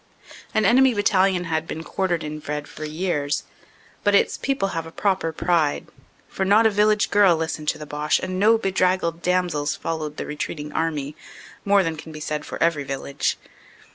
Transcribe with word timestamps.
An 0.55 0.65
enemy 0.65 0.95
battalion 0.95 1.43
had 1.43 1.67
been 1.67 1.83
quartered 1.83 2.23
in 2.23 2.41
Vred 2.41 2.65
for 2.65 2.83
years, 2.85 3.43
but 4.03 4.15
its 4.15 4.35
people 4.35 4.69
have 4.69 4.87
a 4.87 4.91
proper 4.91 5.31
pride, 5.31 5.85
for 6.27 6.43
not 6.43 6.65
a 6.65 6.71
village 6.71 7.11
girl 7.11 7.37
listened 7.37 7.67
to 7.69 7.77
the 7.77 7.85
Boche 7.85 8.17
and 8.17 8.39
no 8.39 8.57
bedraggled 8.57 9.21
damsels 9.21 9.75
followed 9.75 10.17
the 10.17 10.25
retreating 10.25 10.71
army 10.71 11.15
more 11.63 11.83
than 11.83 11.97
can 11.97 12.11
be 12.11 12.19
said 12.19 12.45
for 12.45 12.57
every 12.63 12.83
village. 12.83 13.37